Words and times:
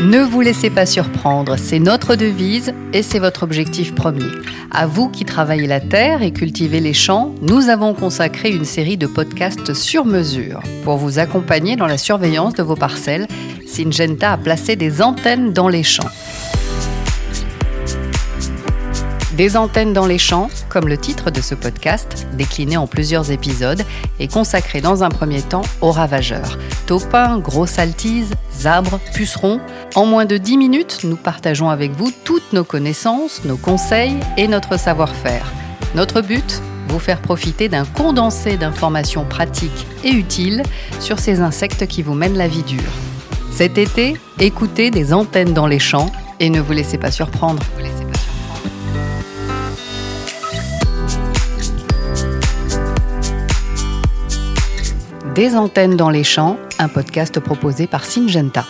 Ne 0.00 0.20
vous 0.20 0.40
laissez 0.40 0.70
pas 0.70 0.86
surprendre, 0.86 1.56
c'est 1.56 1.80
notre 1.80 2.14
devise 2.14 2.72
et 2.92 3.02
c'est 3.02 3.18
votre 3.18 3.42
objectif 3.42 3.96
premier. 3.96 4.30
À 4.70 4.86
vous 4.86 5.08
qui 5.08 5.24
travaillez 5.24 5.66
la 5.66 5.80
terre 5.80 6.22
et 6.22 6.30
cultivez 6.30 6.78
les 6.78 6.92
champs, 6.92 7.34
nous 7.42 7.68
avons 7.68 7.94
consacré 7.94 8.52
une 8.52 8.64
série 8.64 8.96
de 8.96 9.08
podcasts 9.08 9.74
sur 9.74 10.04
mesure. 10.04 10.62
Pour 10.84 10.98
vous 10.98 11.18
accompagner 11.18 11.74
dans 11.74 11.88
la 11.88 11.98
surveillance 11.98 12.54
de 12.54 12.62
vos 12.62 12.76
parcelles, 12.76 13.26
Syngenta 13.66 14.34
a 14.34 14.36
placé 14.36 14.76
des 14.76 15.02
antennes 15.02 15.52
dans 15.52 15.68
les 15.68 15.82
champs. 15.82 16.10
Des 19.38 19.56
antennes 19.56 19.92
dans 19.92 20.06
les 20.06 20.18
champs, 20.18 20.50
comme 20.68 20.88
le 20.88 20.98
titre 20.98 21.30
de 21.30 21.40
ce 21.40 21.54
podcast, 21.54 22.26
décliné 22.32 22.76
en 22.76 22.88
plusieurs 22.88 23.30
épisodes, 23.30 23.84
est 24.18 24.26
consacré 24.26 24.80
dans 24.80 25.04
un 25.04 25.10
premier 25.10 25.42
temps 25.42 25.62
aux 25.80 25.92
ravageurs. 25.92 26.58
Taupins, 26.88 27.38
grosses 27.38 27.78
altises, 27.78 28.34
zabres, 28.52 28.98
pucerons. 29.14 29.60
En 29.94 30.06
moins 30.06 30.24
de 30.24 30.38
10 30.38 30.58
minutes, 30.58 31.02
nous 31.04 31.14
partageons 31.14 31.70
avec 31.70 31.92
vous 31.92 32.10
toutes 32.24 32.52
nos 32.52 32.64
connaissances, 32.64 33.44
nos 33.44 33.56
conseils 33.56 34.16
et 34.36 34.48
notre 34.48 34.76
savoir-faire. 34.76 35.52
Notre 35.94 36.20
but 36.20 36.60
vous 36.88 36.98
faire 36.98 37.22
profiter 37.22 37.68
d'un 37.68 37.84
condensé 37.84 38.56
d'informations 38.56 39.24
pratiques 39.24 39.86
et 40.02 40.10
utiles 40.10 40.64
sur 40.98 41.20
ces 41.20 41.38
insectes 41.38 41.86
qui 41.86 42.02
vous 42.02 42.14
mènent 42.14 42.36
la 42.36 42.48
vie 42.48 42.64
dure. 42.64 42.90
Cet 43.52 43.78
été, 43.78 44.16
écoutez 44.40 44.90
des 44.90 45.12
antennes 45.12 45.54
dans 45.54 45.68
les 45.68 45.78
champs 45.78 46.10
et 46.40 46.50
ne 46.50 46.60
vous 46.60 46.72
laissez 46.72 46.98
pas 46.98 47.12
surprendre. 47.12 47.62
Des 55.38 55.54
antennes 55.54 55.96
dans 55.96 56.10
les 56.10 56.24
champs, 56.24 56.56
un 56.80 56.88
podcast 56.88 57.38
proposé 57.38 57.86
par 57.86 58.04
Syngenta. 58.04 58.66